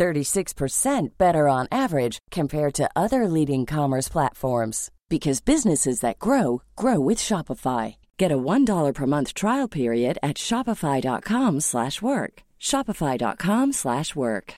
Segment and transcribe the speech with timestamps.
[0.00, 7.00] 36% better on average compared to other leading commerce platforms because businesses that grow grow
[7.00, 7.96] with Shopify.
[8.18, 12.42] Get a $1 per month trial period at shopify.com/work.
[12.60, 14.54] shopify.com/work.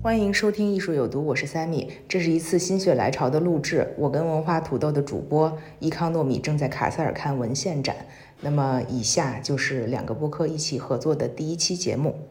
[0.00, 1.86] 欢迎收听《艺术有毒》，我是 Sammy。
[2.08, 7.94] 这是一次心血来潮的录制，我跟文化土豆的主播伊康糯米正在卡塞尔看文献展。
[8.45, 12.27] 那么，以下就是两个播客一起合作的第一期节目。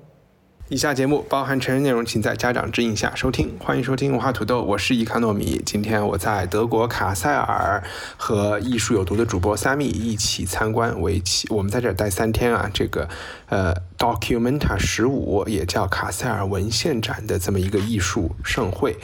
[0.69, 3.57] 以下节目包含成人内容，请在家长指引下收听。
[3.59, 5.63] 欢迎收听文化土豆，我是伊康糯米。
[5.65, 7.83] 今天我在德国卡塞尔
[8.19, 12.71] 和艺术有毒的主播 Sammy 一起参观为期，我们在这儿待三天啊。
[12.75, 13.09] 这个
[13.49, 18.99] 呃，Documenta 十五也叫卡塞尔文献展的这么一个艺术盛会。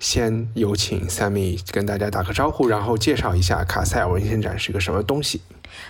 [0.00, 5.42] 先有请 Sammy 跟大家打个招呼，然后介绍一下卡塞尔文献展是个什么东西。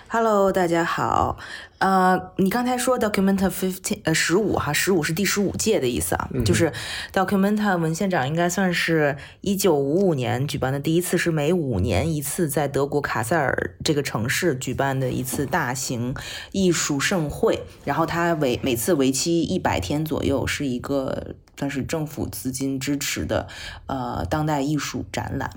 [0.08, 1.38] Hello，大家好。
[1.78, 6.70] 呃，你刚才说 Documenta fifteen 呃十五哈，十五是第十五届的意思啊，就是
[7.14, 16.14] Documenta 文献展应该算是一九五五年举办的第一次，是每五年一次在德国卡塞尔这个城市举办的一次大型
[16.52, 23.46] 艺术盛会，然后它为每次为期一百天左右，是一个算是政府资金支持的
[23.84, 25.50] 呃当代艺术展览。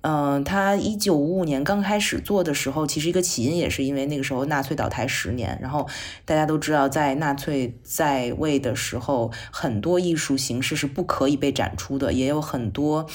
[0.00, 5.86] 嗯，他一九五五年刚开始做的时候，其实一个起因也是因为那个时候纳粹倒台十年，然后
[6.24, 13.06] 大家都知道，在纳粹在位的时候，很多艺术形式是不可以被展出的，也有很多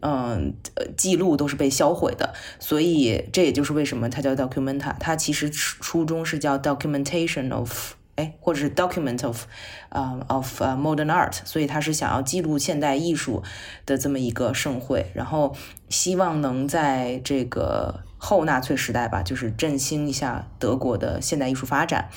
[0.00, 0.54] 嗯
[0.96, 7.94] 记录都是被销毁的，所以这也就是为什么它叫 documenta，它其实初衷是叫 documentation of。
[8.20, 9.44] 哎，或者是 document of，
[9.88, 13.42] 呃，of modern art，所以他是想要记录现代艺术
[13.86, 15.56] 的这么一个盛会，然后
[15.88, 18.00] 希望能在这个。
[18.22, 22.10] 后纳粹时代吧，就是振兴一下德国的现代艺术发展，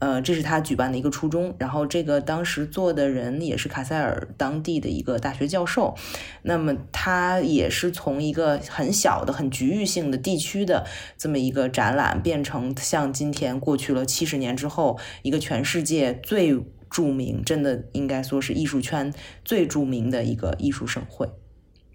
[0.00, 1.54] 呃，这是他举办的一个初衷。
[1.58, 5.94] 然后这个当时做的人也是卡塞尔当地的一个大学教授，
[6.42, 19.10] 那么他也是从一个很小的、很局域性的地区的这么一个展览，变成像今天过去了七十年之后，一个全世界最著名，真的应该说是艺术圈
[19.42, 21.30] 最著名的一个艺术盛会。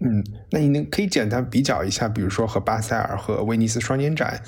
[0.04, 4.42] 嗯，那你能可以简单比较一下，比如说和巴塞尔和威尼斯双年展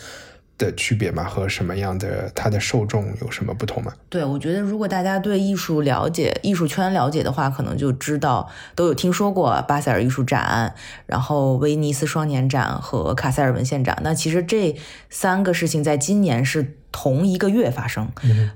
[0.58, 1.24] 的区别吗？
[1.24, 3.92] 和什么样的它的受众有什么不同吗？
[4.08, 10.74] 对，我觉得如果大家对艺术了解、艺术圈了解的话，可能就知道都有听说过巴塞尔艺术展，
[11.06, 13.98] 然后威尼斯双年展和卡塞尔文献展。
[14.02, 14.76] 那其实这
[15.08, 16.76] 三个事情在今年是。
[16.96, 18.08] 同一个月发生，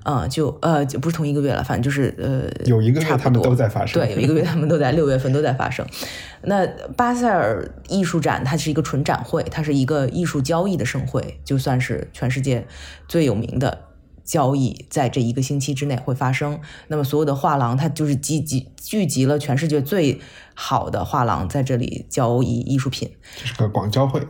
[0.04, 5.84] 嗯，就呃，就不是同一个月了，反正就是呃，有一个月他们都在发生，对，有一个月 他们都在六月份都在发生。
[6.43, 6.65] 那
[6.97, 12.65] 巴塞尔艺术展它是一个纯展会，它是一个艺术交易的盛会，就算是全世界
[13.09, 13.87] 最有名的
[14.25, 16.60] 交易，在这一个星期之内会发生。
[16.87, 20.20] 那么所有的画廊，它就是集集聚集了全世界最
[20.55, 24.22] 好的画廊在这里交易艺术品，这是个广交会。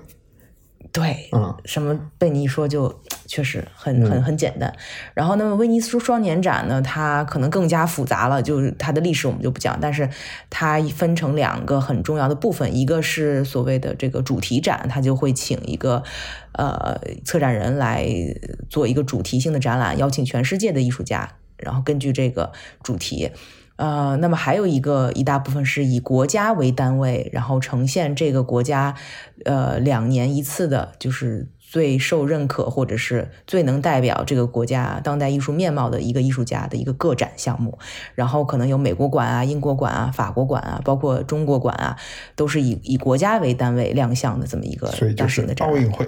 [0.90, 4.74] 对，嗯，什么被你一说就确实很很很简单。
[5.12, 10.08] 然后，那么威尼斯双年展呢，它可能更加复杂了，就是它的历史我们就不讲，但是
[10.48, 16.02] 它分成两个很重要的部分，一个是所谓的这个主题展，它就会请一个
[16.52, 18.08] 呃策展人来
[18.70, 22.50] 做一个主题性的展览，邀请全世界的艺术家，然后根据这个
[22.82, 23.30] 主题。
[23.78, 28.96] 呃，那么还有一个一大部分是以国家为单位，然后呈现这个国家，
[29.44, 37.78] 呃，两年一次的，就是最受认可或者是最能代表这个国家当代艺术面貌的一个艺术家的一个个展项目。
[38.16, 41.96] 然后可能有美国馆啊、英国馆啊、法国馆啊，包括中国馆啊，
[42.34, 45.68] 都是以以国家为单位亮相的这么一个大型的展。
[45.68, 46.04] 奥运会。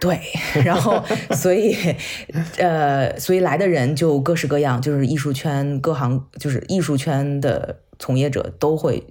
[0.00, 0.20] 对，
[0.64, 1.02] 然后
[1.34, 1.76] 所以，
[2.58, 9.02] 呃，所以来的人就各式各样，就是艺术圈各行，就是艺术圈的从业者都会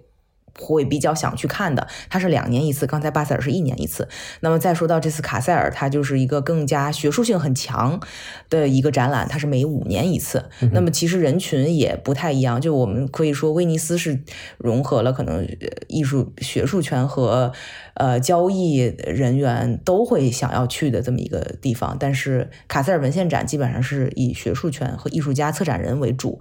[0.59, 4.07] 会比较想去看的，它是两年一次，刚才巴塞尔是一年一次。
[4.41, 7.99] 那么再说到这次卡塞尔，它就是一个更加学术性很强
[8.49, 10.45] 的一个展览，它是每五年一次。
[10.71, 14.21] 那么其实人群也不太一样，就我们可以说威尼斯是
[14.57, 15.47] 融合了可能
[15.87, 17.51] 艺术学术圈和
[17.95, 26.39] 呃交易人员都会想要去的这么一个地方，但是卡塞尔文献展基本上是以学术圈和艺术家、策展人为主。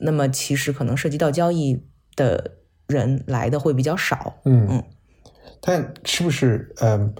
[0.00, 1.84] 那么其实可能涉及到交易
[2.16, 2.61] 的。
[2.88, 4.84] 人来的会比较少，嗯嗯，
[5.60, 7.14] 但是不是嗯，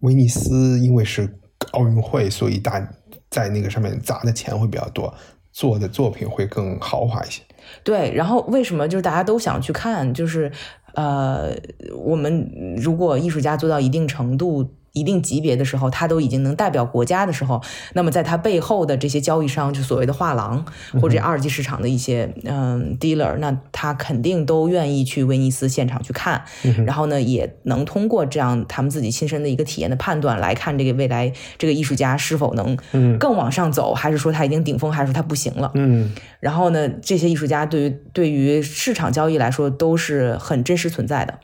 [0.00, 1.38] 威尼斯因为是
[1.72, 2.80] 奥运会，所以大
[3.30, 5.12] 在那个上面砸的钱会比较多，
[5.52, 7.42] 做的作品会更豪华一些。
[7.84, 10.12] 对，然后为什么就是大家都想去看？
[10.14, 10.50] 就是
[10.94, 11.54] 呃，
[11.96, 14.74] 我们如果艺术家做到一定程度。
[14.92, 17.62] 一定级别的时候，他都已经能代表国家的时候，
[17.94, 20.64] 那么在他背后的这些交易商，就所谓的画廊
[21.00, 26.42] 或者二级市场的一些嗯 dealer，那他肯定都愿意去威尼斯现场去看，
[26.86, 32.76] 然后呢，也能通过这样他们自己亲身的一个体验的判断来看这个未来这个艺术家是否能
[33.18, 35.70] 更往上走，还是说他已经顶峰，还是说他不行了？
[35.74, 41.38] 嗯，然后呢，这些艺术家对于对于市场交易来说都是很真实存在的。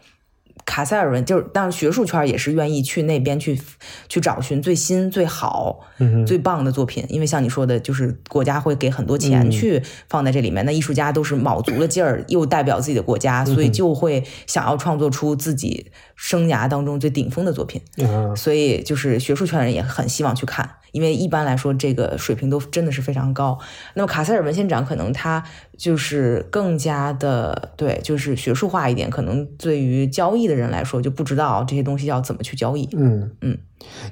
[0.67, 3.61] 卡塞尔文就是，当然学术圈也是愿意去那边去
[4.09, 5.81] 去找寻最新、最好、
[6.27, 10.65] 最棒的作品，因为像你说的，就是国家会给很多钱去放在这里面。
[10.65, 17.81] 那艺术家都是卯足了劲儿，又代表自己的国家，所以就会想要创作出自己生涯当中最顶峰的作品。
[18.35, 20.69] 所以就是学术圈人也很希望去看。
[20.94, 23.58] 因为一般来说，这个水平都真的是非常高。
[23.94, 25.43] 那么卡塞尔文献展可能它
[25.76, 29.11] 就是更加的对，就是学术化一点。
[29.11, 32.88] 可能对于交易的人来说，就不知道这些东西要怎么去交易。
[32.93, 33.58] 嗯嗯。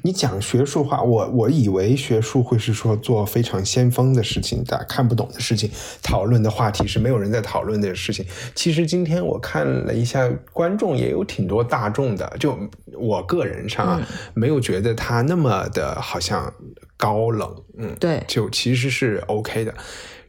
[0.03, 5.71] 你讲学术化，我我以为学术会是说做非常先锋的事情，大家看不懂的事情，
[6.03, 8.27] 讨论的话题是没有人在讨论的事情。
[8.55, 12.59] 其实今天我看了一下，观众也有挺多大众的，就
[12.99, 16.53] 我个人上啊，没有觉得他那么的好像
[16.97, 19.75] 高冷，嗯，对，就其实是 OK 的。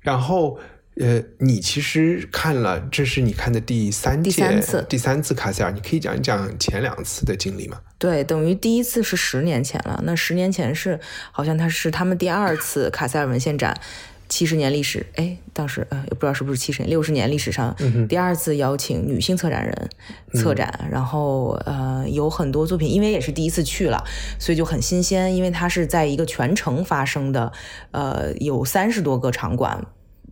[0.01, 0.59] 然后。
[1.01, 7.81] 呃，你其实看了，这是你看的第三第三次第三次卡塞尔，你可以讲一讲前两次的经历吗？
[7.97, 10.99] 对，等于第一次是十年前了，那十年前是
[11.31, 13.75] 好像他是他们第二次卡塞尔文献展，
[14.29, 17.75] 七十年历史，哎，当时呃也不知道是不是七十年，六十年历史上
[18.07, 19.89] 第二次邀请女性策展人
[20.33, 24.03] 策展，然后呃有很多作品，因为也是第一次去了，
[24.39, 27.51] 所以就很新鲜，因为它是在一个全程发生的，
[27.91, 29.85] 呃有三十多个场馆。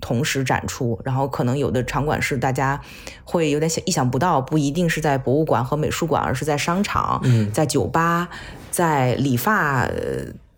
[0.03, 2.81] 同时展出，然后可能有的场馆是大家
[3.23, 7.21] 会有点想意想不到，不一定是在博物馆和美术馆，而是在商场、
[7.53, 8.27] 在酒吧、
[8.71, 9.87] 在理发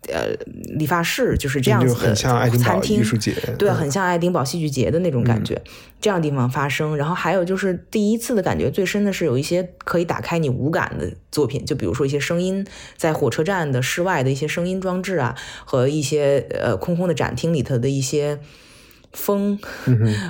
[0.08, 0.34] 呃
[0.76, 3.02] 理发室，就是这样子的餐厅。
[3.56, 5.62] 对，很像爱丁堡戏剧节的那种感觉，
[6.00, 6.96] 这样地方发生。
[6.96, 12.66] 然后还有就是第一次的感觉最深的是有一些可以打开你五感的作品，就比如说一些声音，
[12.96, 18.38] 在火车站的室外的一些声音装置啊，和一些呃空空的展厅里头的一些。
[19.14, 19.58] 风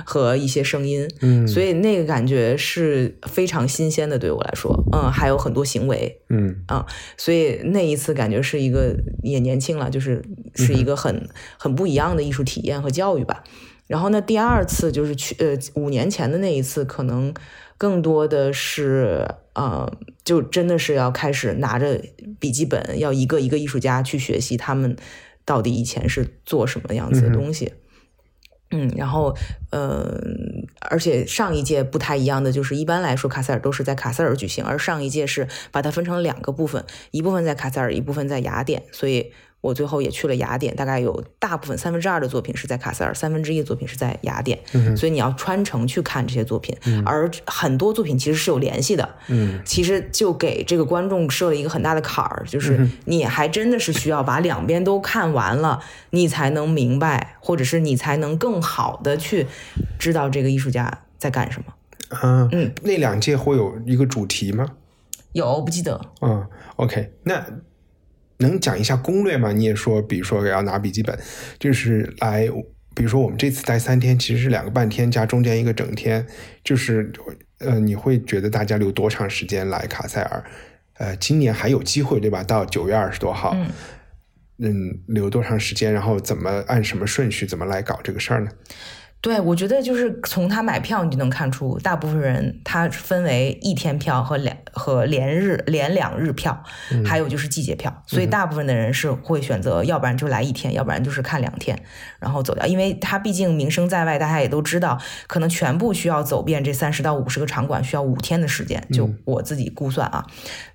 [0.05, 6.55] 和一些声音，嗯，所以那个感觉是非常新鲜的，对我来说，嗯，还有很多行为，嗯。
[6.67, 6.85] 啊，
[7.17, 10.23] 所以那一次感觉是一个也年轻了，就是
[10.55, 11.27] 是一个很
[11.57, 13.43] 很不一样的艺术体验和教育吧。
[13.87, 17.33] 然后呢，第二次就是去呃五年前的那一次，可能
[17.77, 19.91] 更多的是呃，
[20.23, 22.01] 就真的是要开始拿着
[22.39, 24.95] 笔记本，要一个一个艺术家去学习他们
[25.45, 27.65] 到底以前是做什么样子的东西。
[27.65, 27.77] 嗯，
[28.77, 29.35] 嗯然后，
[29.71, 30.19] 呃，
[30.81, 39.31] 而且上一届不太一样的就是，一般来说卡塞尔都是在卡塞尔举行，而上一届是把它分成两个部分，一部分在卡塞尔，一部分在雅典，所以。
[39.65, 44.59] 我最后也去了雅典，大概有大部分三分之二的作品是在卡塞尔，三分之一的作品是在雅典，
[44.95, 59.47] 所以你要穿城去看这些作品，而很多作品其实是有联系的，嗯，其实就给这个观众设了一个很大的坎儿，就是你还真的是需要把两边都看完了，你才能明白，或者是你才能更好的去
[59.97, 61.73] 知道这个艺术家在干什么。
[62.21, 64.67] 嗯嗯，那两届会有一个主题吗？
[65.31, 65.99] 有，不记得。
[66.21, 67.43] 嗯，OK，那。
[68.37, 69.51] 能讲一下攻略吗？
[69.51, 71.17] 你也说，比如说要拿笔记本，
[71.59, 72.49] 就是来，
[72.93, 76.25] 比如说我们这次待三天，其实是两个半天加中间一个整天，
[76.63, 77.11] 就是
[77.59, 80.43] 呃，你会觉得大家留多长时间来卡塞尔？
[80.97, 82.43] 呃，今年还有机会对吧？
[82.43, 83.55] 到九月二十多号，
[84.59, 85.91] 嗯，留多长时间？
[85.91, 88.49] 然后怎么按什么顺序怎么来搞这个事儿呢？
[89.25, 96.63] 对，我觉得就是从他买票你就能看出，大部分人他分为一天票和两和连日连两日票，
[97.03, 101.75] 还有就是季节票，所以大部分的人是会选择，要不然就来一天，要不然就是看两天，
[102.19, 110.23] 然后走掉，因为他毕竟名声在外，大家也都知道，可能全部需要走遍这三十到五十个场馆，需要五天的时间，就我自己估算啊，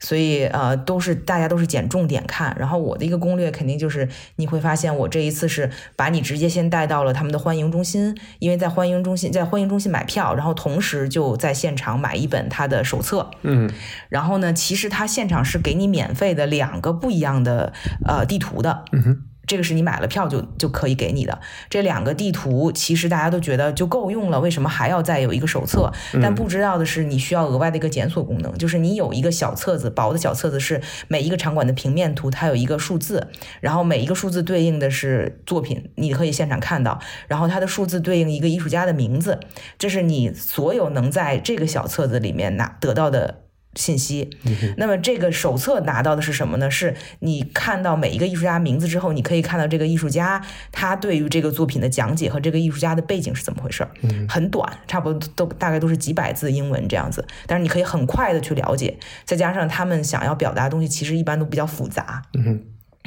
[0.00, 8.19] 所以呃都是大家都是捡重点看，然后我的一个攻略肯定就是你会发现我这一次是把你直接先带到了他们的欢迎中心。
[8.40, 13.30] 因为在欢迎中心，在欢迎中心买票，然后同时就在现场买一本他的手册。
[13.42, 13.70] 嗯，
[14.09, 17.73] 然后呢，其实他现场是给你免费的两个不一样的
[18.04, 18.85] 呃地图的。
[18.90, 19.23] 嗯哼。
[19.50, 21.37] 这个是你买了票就就可以给你的
[21.69, 25.90] 这两个地图，其实大家都觉得就够用了，为什么还要再有一个手册？
[26.23, 33.26] 但不知道的是，你需要额外的一个检索功能，就是你有一个小册子，薄的小册子是每一个场馆的平面图，它有一个数字，
[33.61, 39.40] 然后每一个数字对应的是作品，你可以现场看到，然后它的数字对应一个艺术家的名字，
[39.76, 43.50] 这是你所有能在这个小册子里面拿得到的。
[43.75, 44.29] 信息，
[44.77, 46.71] 那么这个手册拿到的是什么呢？
[46.71, 53.91] 是你看到每一个艺术家名字之后，你可以看到这个艺术家他对于这个作品的讲解和这个艺术家的背景是怎么回事儿。
[54.29, 62.23] 很短，差不多都大概都是几百字英文这样子，但是你可以很快的去了解，再加上他们想要表达的东西其实一般都比较复杂。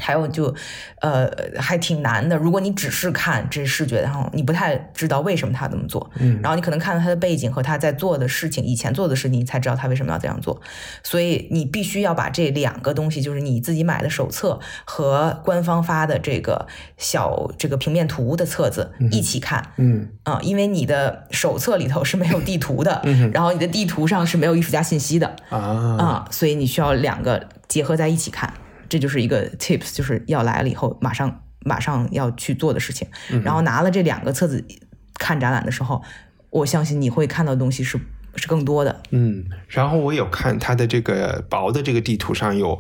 [0.03, 0.53] 还有就，
[0.99, 2.35] 呃，还挺难的。
[2.35, 10.61] 如果你只是看这视觉，然后你不太知道为什么他这么做，嗯，然后你可能看到他的背景和他在做的事情，以前做的事情，你才知道他为什么要这样做。
[11.03, 16.67] 所以你必须要把这两个东西，就是你自己买的手册和官方发的这个
[16.97, 20.09] 小这个平面图的册子一起看，嗯。
[20.23, 23.01] 啊，因为你的手册里头是没有地图的，
[23.33, 25.35] 然后你的地图上是没有艺术家信息的。
[25.49, 25.57] 啊。
[25.97, 28.51] 啊，所以你需要两个结合在一起看。
[28.89, 33.07] 这就是一个 tips，就是要来了以后马上马上要去做的事情。
[33.43, 34.65] 然后拿了这两个册子
[35.19, 36.03] 看展览的时候，
[36.49, 37.99] 我相信你会看到东西是
[38.35, 39.01] 是更多的。
[39.11, 42.79] 嗯，然后我有看它的这个薄的这个地图上有。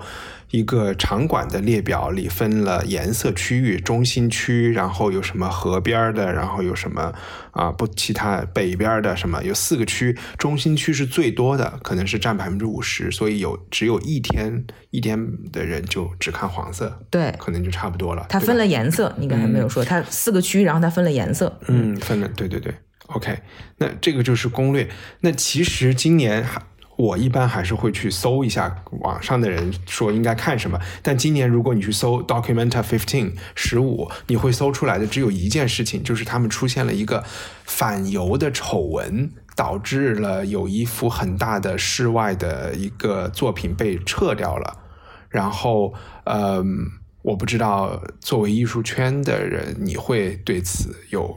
[0.53, 7.11] 一个场馆的列表里分了颜色区域，中心区，然后有什么河边的，然后有什么
[7.49, 15.19] 啊不其他北边的什么，有四个区，中心区是最多的，可能是占百分之五十，所以有只有一天一天
[15.51, 18.27] 的人就只看黄色，对，可能就差不多了。
[18.29, 22.71] 它分了颜色，你刚才没有说，它四个区，然后它分了颜色，嗯，分了，对对对
[23.07, 23.39] ，OK，
[23.79, 24.87] 那这个就是攻略。
[25.21, 26.61] 那其实今年还。
[26.95, 37.23] 我一般还是会去搜一下网上的人说应该看什么，但今年如果你去搜 Documenta Fifteen 十五，你会搜出来的只有一件事情，就是他们出现了一个
[37.65, 44.77] 反犹的丑闻，导致了有一幅很大的室外的一个作品被撤掉了。
[45.29, 45.93] 然后，
[46.25, 46.63] 嗯，
[47.23, 51.35] 我不知道作为艺术圈的人，你会对此有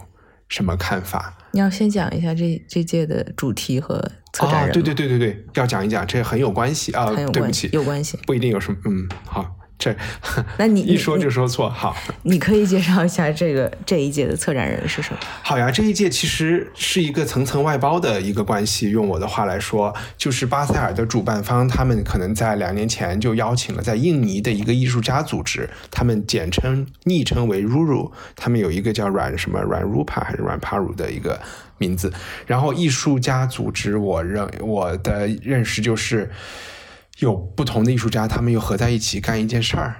[0.51, 1.39] 什么看法？
[1.53, 4.73] 你要先讲一下这这届的主题和策展人。
[4.73, 7.07] 对对对对对，要讲一讲，这很有关系啊。
[7.07, 8.79] 很有关系，有关系，不一定有什么。
[8.85, 9.57] 嗯，好。
[9.79, 9.95] 这，
[10.59, 11.95] 那你 一说就说错，好。
[12.25, 15.19] 你可以介绍一下这个这一届的策展人是什么？
[15.43, 18.91] 好呀，这一届其实是一个层层外包的一个关系。
[18.91, 31.39] 用我的话来说，就是巴塞尔的主办方，他们可能在两年前就邀请了在印尼的一个艺术家组织，他们简称昵称为 Ruru，他们有一个叫软什么软 Rupa 还是软 Paru 的一个
[31.77, 32.13] 名字。
[32.47, 36.31] 然后艺术家组织，我认我的认识就是。
[37.19, 39.97] 有不同的艺术家，他们又合在一起干一件事儿，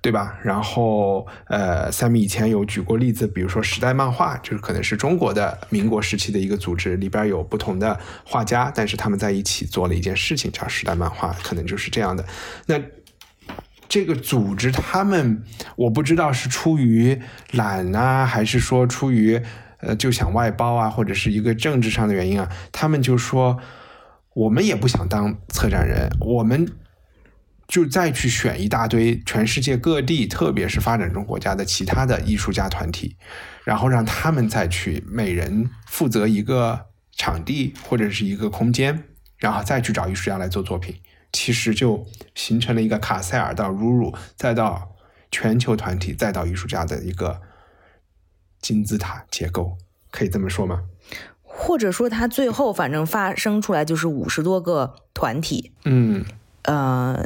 [0.00, 0.38] 对吧？
[0.42, 12.24] 然后，呃，三米以前有举过例子，比如说时代漫画，就是可能是中国的民国时期的一个组织，里边有不同的画家，但是他们在一起做了一件事情，叫时代漫画，可能就是这样的。
[12.66, 12.80] 那
[13.86, 15.42] 这个组织，他们
[15.76, 17.20] 我不知道是出于
[17.52, 19.38] 懒啊，还是说出于
[19.80, 23.58] 呃就想外包啊，或者是一个政治上的原因啊，他们就说。
[24.34, 26.70] 我们也不想当策展人，我们
[27.66, 33.16] 就再去选一大堆全世界各地，特别是发展中国家的其他的艺术家团体，
[33.64, 36.86] 然后让他们再去每人负责一个
[37.16, 39.04] 场地或者是一个空间，
[39.38, 40.96] 然后再去找艺术家来做作品。
[41.32, 44.94] 其实就形成了一个卡塞尔到 Ruru 再到
[45.32, 47.40] 全球团体再到艺术家的一个
[48.60, 49.76] 金字塔结构，
[50.10, 50.84] 可以这么说吗？
[51.56, 56.24] 或者说，他最后反正发生出来就是五十多个团体，嗯，
[56.62, 57.24] 呃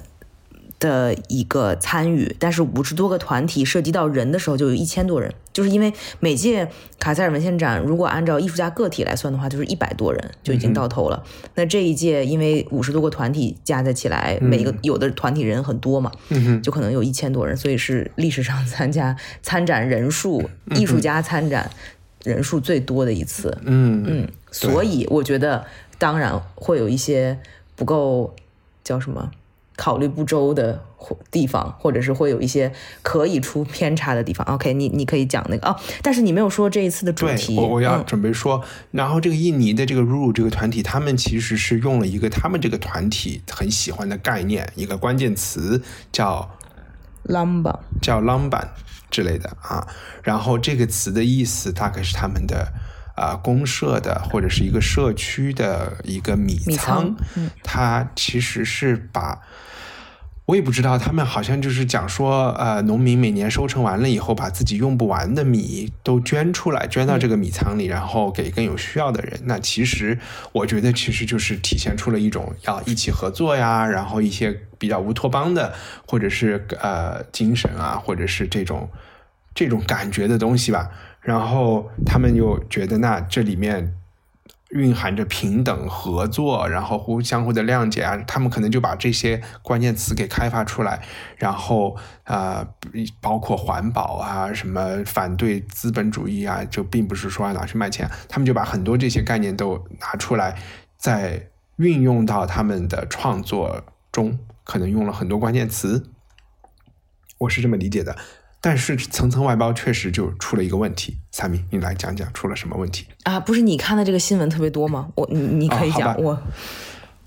[0.78, 6.68] 的一个参与，但是五十多个团体涉及到人的时候，就有一千多人，就是因为每届
[7.00, 11.24] 卡塞尔文献展，如果按照艺术家个体来算的话，就是一百多人就已经到头了。
[11.56, 16.12] 那这一届因为五十多个团体加在起来，每个有的团体人很多嘛，
[16.62, 21.68] 就可能有一千多人，所以是历史上参加参展人数，艺术家参展。
[22.28, 23.56] 人数最多的一次。
[23.64, 25.64] 嗯嗯，所以我觉得
[25.98, 27.38] 当然会有一些
[27.74, 28.36] 不够
[28.84, 29.30] 叫什么
[29.76, 30.82] 考虑不周的
[31.30, 34.44] 地方，或者是会有一些可以出偏差的地方。
[34.46, 37.56] OK，你你可以讲那个哦，但是你没有说这一次的主题。
[37.56, 45.80] 我我要嗯准备说，然后这个印尼的这个 RURU 这个团体，他们其实是用了一个他们这个团体很喜欢的概念，一个关键词
[46.10, 46.50] 叫
[47.26, 48.66] Lamba，叫 Lamban
[49.10, 49.86] 之类的啊。
[50.22, 52.72] 然后这个词的意思大概是他们的
[53.16, 59.40] 啊、公社的或者是一个社区的一个米米仓，仓嗯它其实是把。
[60.48, 69.38] 我也不知道，他们好像就是讲说，呃，农民每年收成完了以后，把自己用不完的米都捐出来，捐到这个米仓里，然后给更有需要的人。
[69.44, 70.18] 那其实
[70.52, 75.74] 我觉得，其实就是体现出了一种要一起合作呀，然后一些比较乌托邦的，
[76.06, 78.88] 或者是呃精神啊，或者是这种
[79.54, 80.88] 这种感觉的东西吧。
[81.20, 83.97] 然后他们又觉得，那这里面
[84.70, 91.02] 蕴含着平等合作，然后互相互的谅解啊，他们可能就把这些关键词给开发出来，
[91.36, 92.66] 然后呃，
[93.20, 100.58] 包括环保啊，什么反对资本主义啊，就并不是说拿去卖钱，他们就把很多这些概念都拿出来，
[100.98, 103.82] 在运用到他们的创作
[104.12, 106.10] 中，可能用了很多关键词，
[107.38, 108.16] 我是这么理解的。
[108.60, 113.06] 但是层层外包确实就出了一个问题，萨米，你来讲讲出了什么问题？
[113.22, 115.08] 啊，不是你看的这个新闻特别多吗？
[115.14, 116.40] 我你你可以讲，我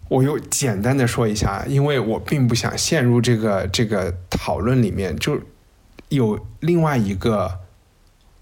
[0.10, 5.40] 我又简单的说一下，因为我并不想陷入这个这个讨论里面，就
[6.10, 7.60] 有另外一个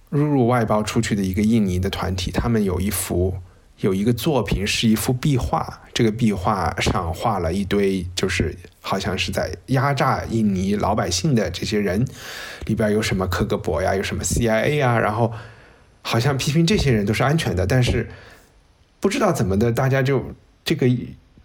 [0.10, 3.36] 入入外包出去的一个印尼的团体，他们有一幅
[3.77, 12.08] 有一个作品是一幅壁画，这个壁画上画了一堆，就是好像是在压榨印尼老百姓的这些人，
[12.68, 15.34] 里边有什么克格勃呀，有什么 CIA 啊，然后
[16.01, 18.08] 好像批评这些人都是安全的，但是
[19.01, 20.24] 不知道怎么的，大家就
[20.63, 20.88] 这个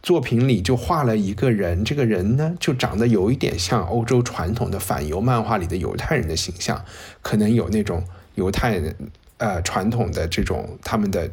[0.05, 6.85] 作品里就画了一个人，这个人呢就长得有一点像欧洲传统的反犹漫画里的犹太人的形象，
[7.23, 8.05] 可能有那种
[8.37, 8.95] 犹太人
[9.39, 11.29] 呃传统的这种他们的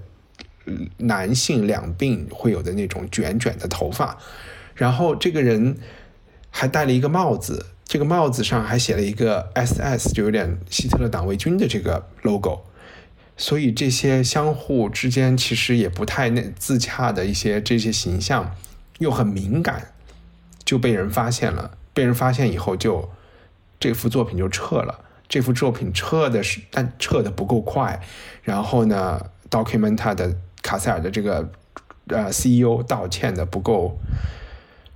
[0.98, 4.18] 男性两鬓会有的那种卷卷的头发，
[4.76, 5.78] 然后这个人
[6.50, 12.62] 还戴了一个帽子，这个帽子上还写了一个 SS，就有点希特勒党卫军的这个 logo。
[13.38, 18.56] 所以这些相互之间其实也不太那自洽的一些这些形象，
[19.00, 19.94] 又很敏感，
[20.64, 21.78] 就被人发现了。
[21.94, 23.10] 被人发现以后就，
[23.80, 25.00] 这幅作品就撤了。
[25.28, 28.02] 这幅作品撤的是，但撤的不够快。
[28.44, 31.50] 然后呢，Documenta 的卡塞尔的这个
[32.08, 33.98] 呃 CEO 道歉的不够。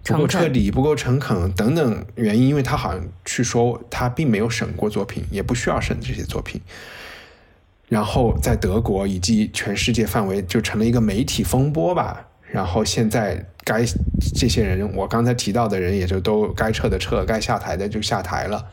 [0.08, 6.62] 不够彻底，不够诚恳等等原因，因为他好像去说他并没有审过作品，也不需要审这些作品。
[7.90, 12.28] 然后在德国以及全世界范围就成了一个媒体风波吧。
[12.52, 13.84] 然后现在该
[14.36, 18.64] 这些人，我刚才提到的人也就都该撤的撤，该下台的就下台了，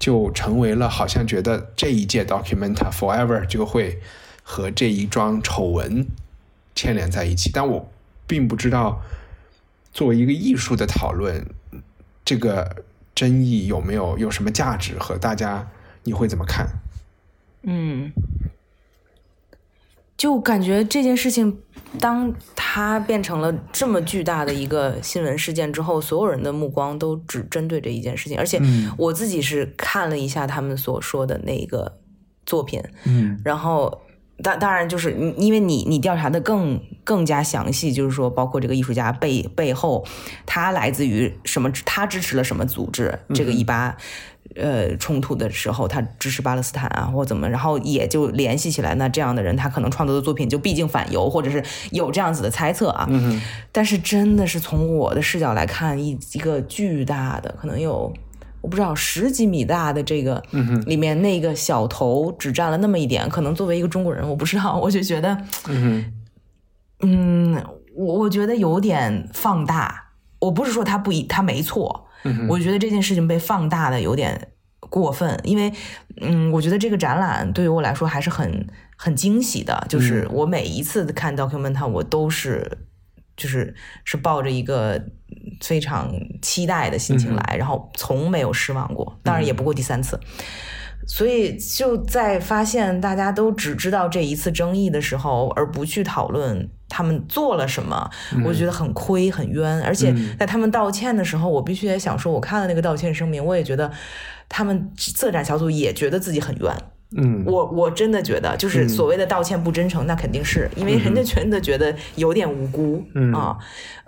[0.00, 4.00] 就成为了好像觉得这一届 Documenta Forever 就会
[4.48, 6.06] 和这一桩丑闻
[6.76, 7.50] 牵连在一起。
[7.52, 7.90] 但我
[8.28, 9.02] 并不知道，
[9.92, 11.44] 作为一个艺术的讨论，
[12.24, 15.68] 这个争议有没有有什么价值和大家
[16.04, 16.68] 你会怎么看？
[17.64, 18.12] 嗯，
[20.16, 21.58] 就感觉这件事情，
[21.98, 28.38] 当它变成了这么巨大的一个新闻事件之后，所有人的目光都只针对这一件事情。
[28.38, 31.98] 而且嗯我自己是看了一下他们所说的那个
[32.44, 34.02] 作品，嗯然后
[34.42, 40.04] 当当然就是你因为你你调查的更更加详细，就是说包括这个艺术家背背后
[40.44, 43.96] 他来自于什么，他支持了什么组织，这个一八。
[44.54, 53.06] 呃，冲突的时候，他支持巴勒斯坦啊，或怎么，然后也就联系起来，那这样的人，他可能创作的作品就毕竟反犹，或者是有这样子的猜测啊。
[53.10, 58.10] 嗯但是真的是从我的视角来看，一一个巨大的，可能有
[58.66, 66.12] 我不知道十几米大的这个，嗯里面那个小头只占了那么一点，可能作为一个中国人，我不知道， 我就觉得，嗯
[66.98, 70.10] 嗯，我我觉得有点放大。
[70.40, 74.48] 我不是说他不一，他没错，嗯我觉得这件事情被放大的有点
[74.80, 75.72] 过分，因为，
[76.20, 82.78] 嗯，我觉得这个展览对于我来说还是很很惊喜的，就是我每一次看 Documenta，我都是
[83.36, 85.00] 就是是抱着一个
[85.60, 90.18] 非常期待的心情来，然后从没有失望过，当然也不过第三次。
[91.08, 98.10] 所以就在发现大家都只知道这一次争议的时候，而不去讨论他们做了什么，
[98.44, 99.80] 我觉得很亏很冤。
[99.82, 103.92] 而且在他们道歉的时候，我必须也想说，我看了那个道歉声明，我也觉得
[104.48, 106.74] 他们策展小组也觉得自己很冤。
[107.16, 113.02] 嗯，我我真的觉得，就是所谓的道歉不真诚，那肯定是因为人家真的觉得有点无辜
[113.34, 113.56] 啊，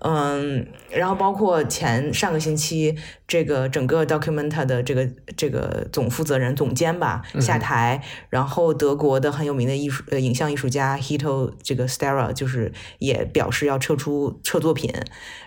[0.03, 2.95] 嗯，然后包括前上个星期，
[3.27, 14.93] 这个整个 Documenta 的这个这个总负责人、总监吧下台，然后德国的很有名的艺术呃影像艺术家 Hito 这个 Stara 就是也表示要撤出撤作品，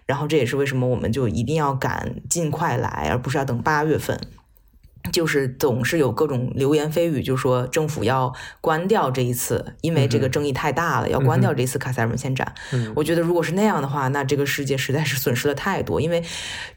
[0.07, 4.19] 然后这也是为什么我们就一定要赶尽快来，而不是要等八月份。
[5.11, 12.53] 就是总是有各种流言蜚语，就说政府要关掉这一次，因为这个争议太大了，要关掉这次卡塞尔文献展。
[12.95, 16.23] 我觉得如果是那样的话，那这个世界实在是损失了太多，因为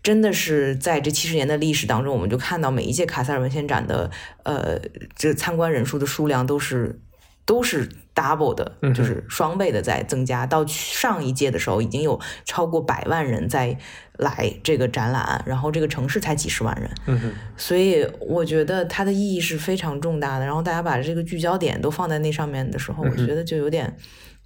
[0.02, 4.10] 真的是在这七十年的历史当中，我们就看到每一届卡塞尔文献展的
[4.42, 4.80] 呃，
[5.14, 7.00] 这参观人数的数量都是。
[7.46, 10.46] 都是 double 的，就是双倍的在增加。
[10.46, 13.76] 到上一届的时候，已经有超过百万人在
[14.18, 16.90] 来这个展览，然后这个城市才几十万人。
[17.06, 20.46] 嗯所以我觉得它的意义是非常重大的。
[20.46, 23.94] 然后大家把这个聚焦点都放在那上面的时候，我觉得就有点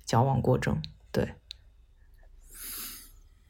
[0.05, 0.77] 矫枉过正。
[1.13, 1.29] 对。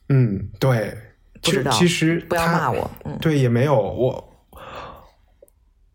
[0.08, 0.96] 嗯，对。
[1.40, 1.70] 不知道。
[1.70, 2.90] 其实不要骂我。
[3.04, 3.16] 嗯。
[3.20, 4.27] 对，也没有我。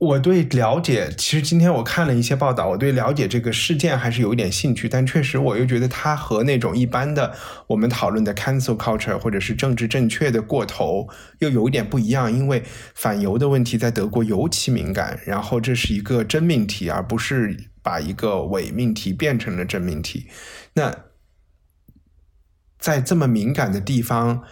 [0.03, 7.33] 我对了解，其实今天我看了一些报道，我对了解这个事件还是有一点兴趣，但确实我又觉得它和那种一般的
[7.67, 11.07] 我们讨论的 cancel culture 或者是政治正确的过头
[11.39, 12.63] 又有一点不一样，因为
[12.93, 20.27] 反犹的问题在德国尤其敏感，然后这是一个真命题，而不是把一个伪命题变成了真命题。
[20.73, 20.95] 那
[22.77, 24.43] 在这么敏感的地方。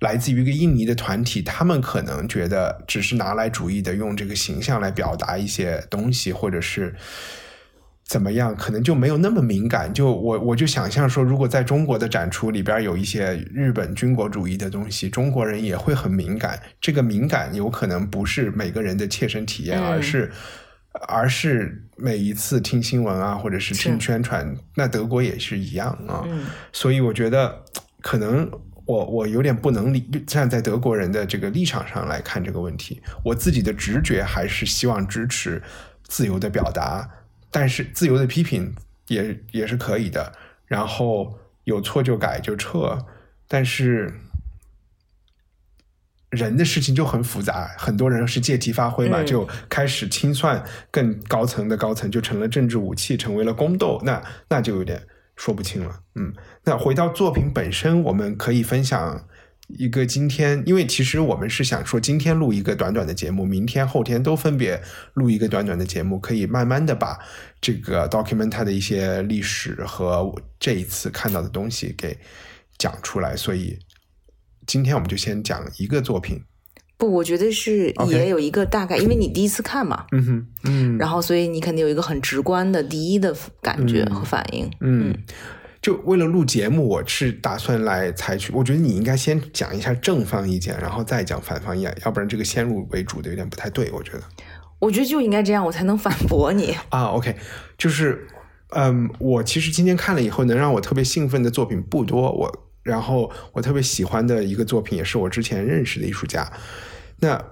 [0.00, 6.94] 来自于一个印尼的团体，他们可能觉得只是拿来主义的用这个形象来表达一些东西，或者是
[8.04, 9.92] 怎么样，可能就没有那么敏感。
[9.92, 16.58] 就我我就想象说，如果在中国的展出里边有一些日本军国主义的东西，中国人也会很敏感。
[16.80, 20.32] 这个敏感有可能不是每个人的切身体验，而是
[21.06, 26.24] 而是每一次听新闻啊，或者是听宣传，那德国也是一样啊。
[26.72, 27.62] 所以我觉得
[28.00, 28.50] 可能。
[28.90, 33.00] 我我有点不能理站在德国人的这个立场上来看这个问题。
[33.24, 35.62] 我自己的直觉还是希望支持
[36.02, 37.08] 自由的表达，
[37.50, 38.74] 但是自由的批评
[39.06, 40.32] 也也是可以的。
[40.66, 42.98] 然后有错就改就撤，
[43.46, 44.12] 但是
[46.30, 55.00] 人的事情就很复杂，很多人是借题发挥嘛，就开始清算更高层的高层，就成了政治武器，成为了宫斗，那那就有点。
[55.36, 59.26] 说不清了，嗯，那回到作品本身，我们可以分享
[59.68, 64.82] 一个今天，因为其实我们是想说今天录一个短短的节目，明天后天都分别
[65.14, 67.18] 录一个短短的节目，可以慢慢的把
[67.60, 72.18] 这个 document 它的一些历史和这一次看到的东西给
[72.76, 73.78] 讲出来，所以
[74.66, 76.42] 今天我们就先讲一个作品。
[76.98, 85.16] 不，我觉得是也有一个大概，因为你第一次看嘛，嗯哼，嗯，然后所以你肯定有一个很直观的第一的感觉和反应，嗯，
[85.82, 94.22] 就为了录节目，我是打算来采取，我觉得你应该先讲一下正方意见，然后再讲反方意见，要不然这个先入为主的有点不太对，我觉得，
[94.78, 96.76] 我觉得就应该这样，我才能反驳你。
[96.90, 97.34] 啊，OK，
[97.78, 98.26] 就是，
[98.70, 106.50] 嗯，我其实今天看了以后，能让我特别兴奋的作品不多，我然后我特别喜欢的一个作品，也是我之前认识的艺术家。
[107.20, 107.42] 那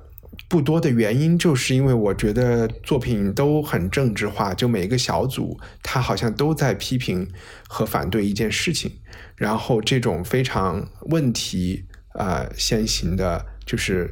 [0.49, 7.29] 不多的原因，就是因为我觉得作品都很政治化，就每一个小组他好像都在批评
[7.69, 8.91] 和反对一件事情，
[9.37, 11.85] 然后这种非常问题
[12.15, 14.09] 呃先行的，就是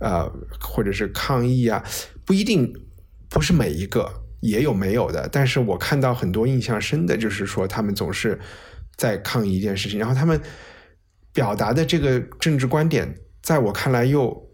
[0.00, 0.26] 呃
[0.58, 1.84] 或者是抗议啊，
[2.24, 2.72] 不一定
[3.28, 4.10] 不是每一个，
[4.40, 8.40] 也有没有的，但是我看到很多印象深的，就是说他们总是
[8.96, 10.40] 在抗议一件事情，然后他们
[11.34, 14.45] 表达的这个政治观点，在我看来又。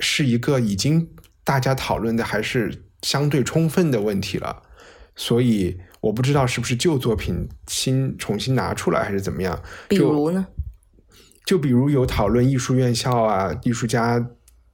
[0.00, 1.08] 是一个已经
[1.44, 4.62] 大家讨论的还是相对充分的问题了，
[5.14, 9.62] 所以我不知道是不是旧作品新重新拿出来还是怎么样。
[9.88, 10.46] 比如呢？
[11.44, 14.24] 就比如有讨论艺术院校啊，艺术家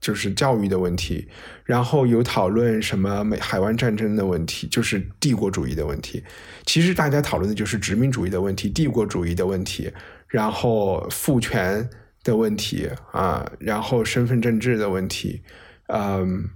[0.00, 1.28] 就是教育的问题，
[1.64, 6.22] 然后有讨论什么美海湾战争的问题，就是帝国主义的问题。
[6.64, 9.90] 其实大家讨论的就是殖民主义的问题、帝国主义的问题，
[10.28, 11.88] 然后父权。
[12.26, 15.42] 的问题啊，然后身份政治的问题，
[15.86, 16.50] 嗯，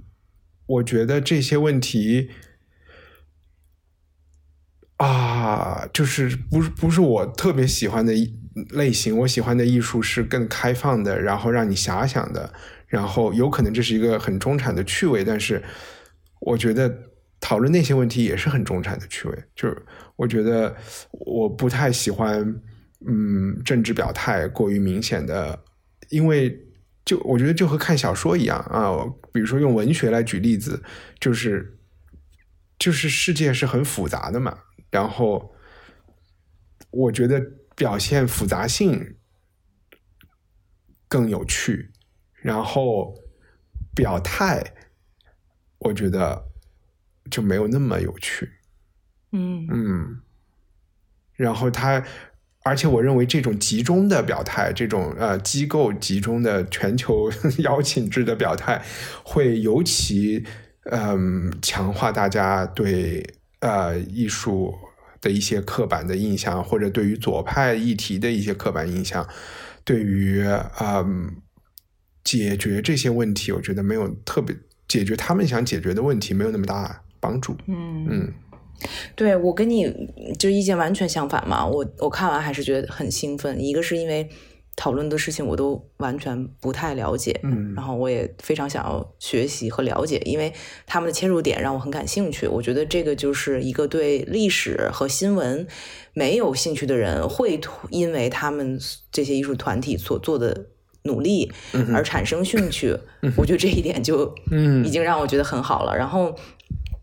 [0.67, 2.31] 我觉得这些问题
[4.97, 8.13] 啊，就是不是不是我特别喜欢的
[8.71, 9.17] 类型。
[9.19, 12.53] 我喜欢的艺术是更开放的，然后让你遐想的，
[12.89, 15.63] 然后有可能这是一个很中产的趣味，但是
[16.41, 16.93] 我觉得
[17.41, 19.45] 讨论那些问题也是很中产的趣味。
[19.55, 20.77] 就是我觉得
[21.13, 22.61] 我不太喜欢。
[23.07, 25.65] 嗯，政治表态过于明显的，
[26.11, 26.67] 因为
[27.05, 28.93] 就我觉得就和看小说一样啊，
[29.33, 30.83] 比如说用文学来举例子，
[31.19, 31.79] 就是
[32.79, 34.59] 就是世界是很复杂的嘛，
[34.91, 35.55] 然后
[36.91, 37.41] 我觉得
[37.75, 39.17] 表现复杂性
[41.09, 41.91] 更有趣，
[42.35, 43.15] 然后
[43.95, 44.75] 表态，
[45.79, 46.47] 我觉得
[47.31, 48.51] 就没有那么有趣。
[49.33, 50.21] 嗯嗯，
[51.35, 52.05] 然后他，
[52.71, 57.29] 而且我认为这种集中的表态，这种呃机构集中的全球
[57.59, 58.81] 邀请制的表态，
[59.25, 60.45] 会尤其
[60.85, 63.29] 嗯、强化大家对
[63.59, 64.73] 呃艺术
[65.21, 69.29] 的一些刻板的印象，或者对于左派议题的一些刻板印象，
[69.85, 70.43] 对于
[70.81, 71.29] 嗯
[72.23, 74.57] 解决这些问题，我觉得没有特别
[74.87, 77.57] 解决他们想解决的问题没有那么大帮助。
[77.67, 78.33] 嗯嗯
[79.15, 79.93] 对我跟你
[80.39, 83.63] 就意见完全相反嘛，我我看完还是觉得很兴奋。
[83.63, 84.29] 一个是因为
[84.77, 90.53] 讨论的事情我都完全不太了解，嗯然后我也非常想要学习和了解，因为
[90.87, 92.47] 他们的切入点让我很感兴趣。
[92.47, 95.67] 我觉得这个就是一个对历史和新闻
[96.15, 98.79] 没有兴趣的人会因为他们
[99.13, 100.67] 这些艺术团体所做的
[101.03, 101.53] 努力
[101.93, 102.97] 而产生兴趣。
[103.37, 105.95] 我觉得这一点就嗯已经让我觉得很好了。
[105.95, 106.35] 然后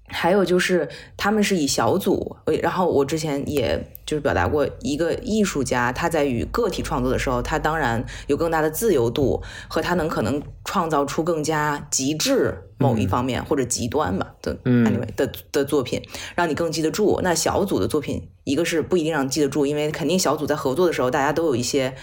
[0.07, 16.01] 还有就是他们是以小组，呃然后我之前也就是表达过，一个艺术家他在与个体创作的时候，他当然有更大的自由度，和他能可能创造出更加极致某一方面、或者极端吧的嗯 anyway 的的作品，
[16.35, 17.19] 让你更记得住。
[17.21, 21.93] 那小组的作品，一个是不一定让你记得住，因为肯定小组在合作的时候，大家都有一些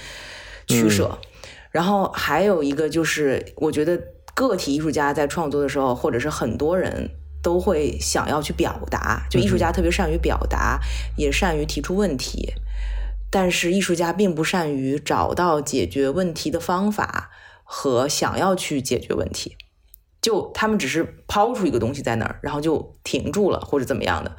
[0.66, 1.18] 取舍。
[1.70, 3.98] 然后还有一个就是，我觉得
[4.34, 7.10] 个体艺术家在创作的时候，或者是很多人
[7.44, 10.80] 都会想要去表达，就艺术家特别善于表达，
[11.16, 12.54] 也善于提出问题，
[13.30, 17.30] 但是艺术家并不善于找到解决问题的方法
[17.62, 19.58] 和想要去解决问题。
[20.22, 24.34] 就他们只是抛出一个东西在那儿，然后就停住了，或者怎么样的，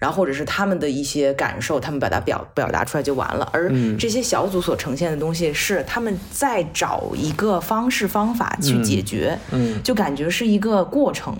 [0.00, 3.48] 然后或者是他们的一些感受，他们把它表表达出来就完了。
[3.52, 11.36] 而这些小组所呈现的东西，是他们在找一个方式方法去解决，嗯就感觉是一个过程。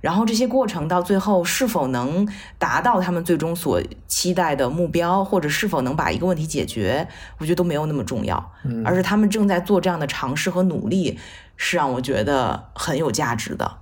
[0.00, 7.08] 然后这些过程到最后是否能达到他们最终所期待的目标，或者是否能把一个问题解决，
[7.38, 8.52] 我觉得都没有那么重要，
[8.84, 11.18] 而是他们正在做这样的尝试和努力，
[11.56, 13.78] 是让我觉得很有价值的。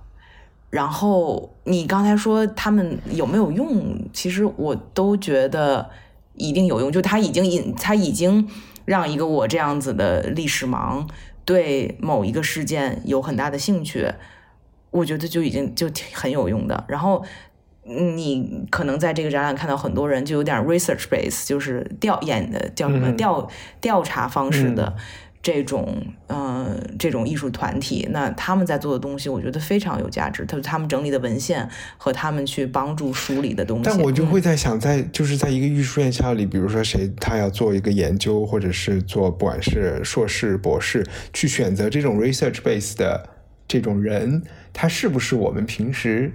[0.69, 5.89] 然后你刚才说他们有没有用，其实我都觉得
[6.33, 6.91] 一定有用。
[6.91, 8.49] 就他已经引，他已经
[8.83, 11.07] 让一个我这样子的历史盲
[11.45, 14.11] 对某一个事件有很大的兴趣，
[14.91, 16.85] 我觉得就已经就挺很有用的。
[16.87, 17.23] 然后
[17.85, 23.49] 嗯你可能在这个展览看到很多人就有点 research base，就是调研的叫什么嗯调
[23.81, 24.95] 调查方式的。
[25.39, 25.95] 这种
[26.25, 30.43] 呃，这种艺术团体，那他们在做的东西，我觉得非常有价值。
[30.45, 43.29] 他他们整理的文献和他们去帮助梳理的东西，但我就嗯会在想在，就是在一个艺术院校里，比如说谁他要做一个研究，或者是做不管是硕士、博士，去选择这种 research base 的
[43.67, 46.31] 这种人，他是不是我们平时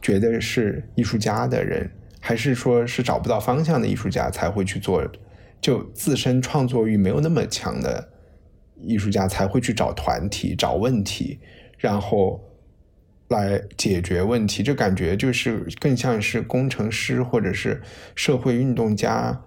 [0.00, 1.90] 觉得是艺术家的人，
[2.20, 5.06] 还是说是找不到方向的艺术家才会去做？
[5.60, 8.08] 就自身创作欲没有那么强的
[8.80, 11.38] 艺术家才会去找团体、找问题，
[11.78, 12.42] 然后
[13.28, 14.64] 来解决问题。
[14.64, 17.80] 这感觉就是更像是工程师或者是
[18.16, 19.44] 社会运动家。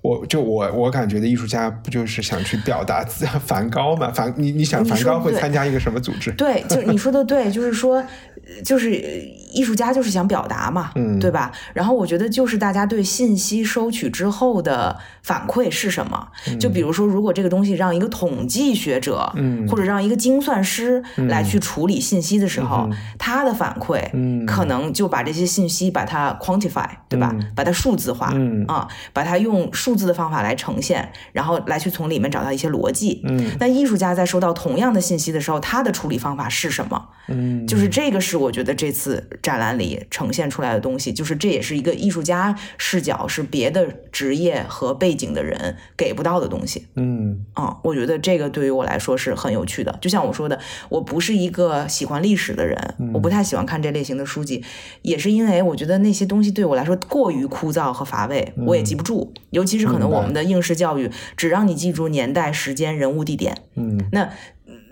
[0.00, 4.10] 我就我我感觉的艺术家不就是想去表达自梵高嘛？
[4.12, 6.30] 梵你你想梵高会参加一个什么组织？
[6.32, 11.52] 对，就是你说的对，就是说，呃就是呃艺术家就是想表达嘛，嗯对吧？
[11.74, 16.28] 然后我觉得就是大家对信息收取之后的反馈是什么？
[16.58, 22.88] 就比如说，如果这个东西让一个统计学者，嗯或者让一个精算师来去处理信息的时候，
[23.18, 27.34] 他的反馈，嗯可能就把这些信息把它 quantify，对吧？
[27.54, 33.22] 把它数字化，嗯啊，把它用数字的方法来呈现，然后来去从里面找到一些逻辑。
[33.24, 37.08] 嗯那艺术家在收到同样的信息的时候，他的处理方法是什么？
[37.28, 46.86] 嗯，就是这个是我觉得这次展览里呈现出来的东西，就是这也是一个艺术家视角，是别的职业和背景的人给不到的东西。
[46.94, 49.98] 嗯啊，我觉得这个对于我来说是很有趣的。
[50.00, 54.64] 就像我说的，我不是一个喜欢历史的人，我不太喜欢看这类型的书籍，
[55.02, 59.32] 也是因为我觉得那些东西对我来说过于枯燥和乏味，我也记不住。
[59.50, 64.30] 尤其是可能我们的应试教育只让你记住年代、时间、人物、地点，嗯那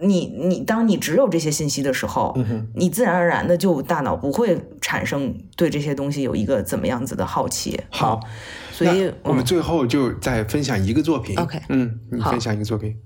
[0.03, 2.37] 你你当你只有这些信息的时候，
[2.75, 7.79] 你自然而然的就大脑不会产生对这些东西有一个怎么样子的好奇。
[7.91, 8.29] 好嗯，
[8.73, 11.37] 所以我们嗯最后就再分享一个作品。
[11.39, 12.97] OK 嗯，你分享一个作品，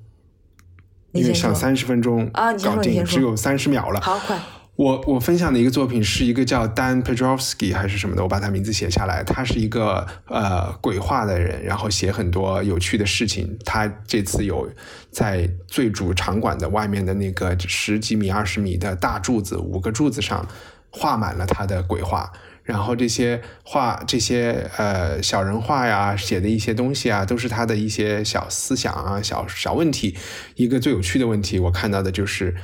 [1.12, 4.00] 因为你先说想三十分钟啊搞定，只有三十秒了。
[4.00, 4.38] 好快，
[4.76, 9.22] 我我分享的一个作品是一个叫 Dan Pedrovsky 还是什么的，我把他名字写下来。
[9.22, 13.56] 他是一个呃鬼画的人，然后写很多有趣的事情。
[13.64, 14.68] 他这次有
[15.12, 20.44] 在最主场馆的外面的那个十几米、二十米的大柱子，五个柱子上
[20.90, 22.32] 画满了他的鬼画。
[22.64, 30.16] 然后这些画、这些呃小人画呀，写的一些东西啊，都是他的一些小思想啊、小小问题。
[30.56, 32.56] 一个最有趣的问题，我看到的就是。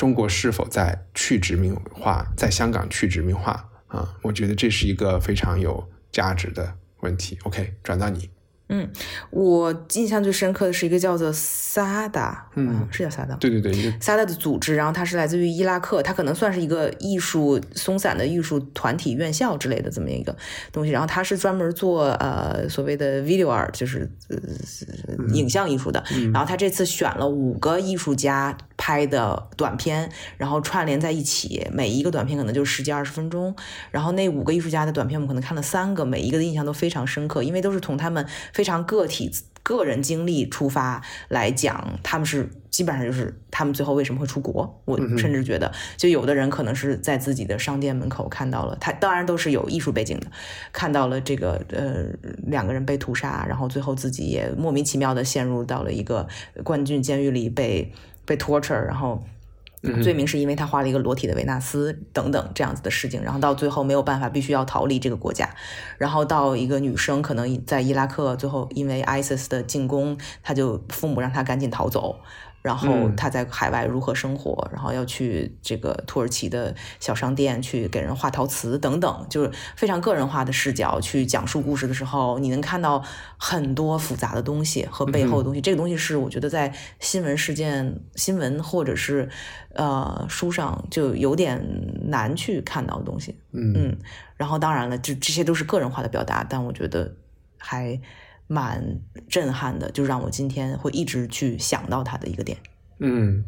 [0.00, 2.26] 中国是否在去殖民化？
[2.34, 4.16] 在香港去殖民化啊？
[4.22, 7.38] 我觉得这是一个非常有价值的问题。
[7.42, 8.30] OK，转到你。
[8.72, 8.88] 嗯，
[9.30, 20.36] 我印象最深刻的是一个叫做萨达，嗯，是叫萨达，对对对，萨达的组织，然后它是来自于伊拉克，它可能算是一个艺术松散的艺术团体、院校之类的这么一个
[20.70, 24.36] 东西，然后它是专门做呃所谓的 video art，就是呃
[25.34, 33.52] 影像艺术的，然后他这次选了五个艺术家拍的短片，然后串联在一起，每一个短片可能就十几二十分钟，
[33.90, 38.24] 然后那五个艺术家的短片我们可能看了三个，每一个的印象都非常深刻，因为都是从他们。
[38.60, 44.82] 非常个体、个人经历出发来讲，他们是基本上就是他们最后为什么会出国？
[44.84, 50.26] 我甚至觉得，就有的人可能是在自己的商店门口看到了他，当然都是有艺术背景的，
[50.72, 52.04] 看到了这个呃
[52.48, 56.28] 两个人被屠杀，然后最后自己也莫名其妙的陷入到了一个
[56.62, 57.90] 冠军监狱里被
[58.26, 59.24] 被 torture，然后。
[60.02, 65.48] 罪名是因为他画了一个裸体的维纳斯等等这样子的事情，然后到最后没有办法，必须要逃离这个国家，
[65.96, 72.20] 然后到一个女生可能在伊拉克，最后因为 ISIS 的进攻，他就父母让他赶紧逃走。
[72.62, 83.02] 然后他在海外如何生活，然后要去这个土耳其的小商店去给人画陶瓷等等，就是非常个人化的视角去讲述故事的时候，你能看到
[83.38, 85.60] 很多复杂的东西和背后的东西。
[85.62, 89.28] 这个东西是我觉得在新闻事件、新闻或者是
[89.74, 91.64] 呃书上就有点
[92.10, 93.38] 难去看到的东西。
[93.52, 93.96] 嗯，
[94.36, 97.14] 然后当然了，这这些都是个人化的表达，但我觉得
[97.56, 97.98] 还。
[98.50, 102.58] 蛮震撼的，就让我今天会一直去想到他的一个点。
[102.98, 103.44] 嗯，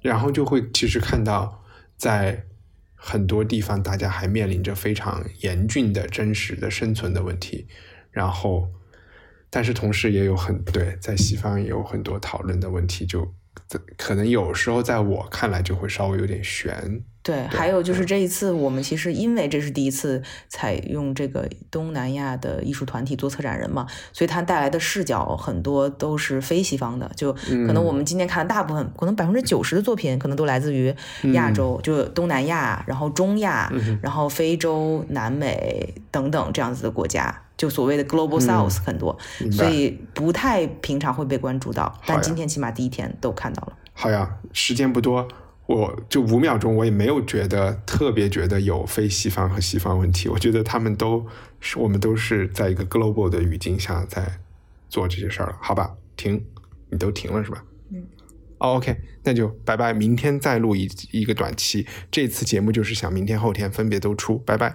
[0.00, 1.62] 然后就会其实看到，
[1.96, 2.44] 在
[2.96, 7.68] 很多地方大家还面临着非常严峻的真实的生存的问题。
[8.10, 8.68] 然后，
[9.48, 13.32] 但是同时也有很对，在西方也有很多讨论的问题，就
[13.96, 17.02] 可能有时候在我看来就会稍微有点悬。
[17.24, 30.92] 对，还有就是这一次，我们其实因为这是第一次采用这个东南亚的艺术团体做策展人嘛，所以它带来的视角很多都是非西方的，就可能我们今天看的大部分，可能百分之九十的作品可能都来自于
[31.32, 39.16] 亚洲，就东南亚，然后中亚，然后非洲、南美等等这样子的国家，就所谓的 Global South 很多，
[39.52, 43.78] 所以不太平常会被关注到，但今天起码第一天都看到了。
[43.92, 45.28] 好呀，时间不多。
[45.66, 50.28] 我就五秒钟，我也没有觉得特别觉得有非西方和西方问题。
[50.28, 51.24] 我觉得他们都
[51.60, 54.40] 是我们都是在一个 global 的语境下在
[54.88, 55.94] 做这些事儿了，好吧？
[56.16, 56.44] 停，
[56.90, 57.62] 你都停了是吧？
[57.92, 58.04] 嗯。
[58.58, 61.86] OK，那就拜拜，明天再录一一个短期。
[62.10, 64.74] 这次节目就是想明天后天分别都出，拜拜。